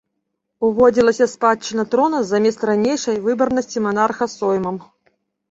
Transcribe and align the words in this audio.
Уводзілася 0.69 1.27
спадчыннасць 1.33 1.91
трона 1.91 2.21
замест 2.31 2.65
ранейшай 2.71 3.21
выбарнасці 3.27 3.85
манарха 3.91 4.31
соймам. 4.37 4.83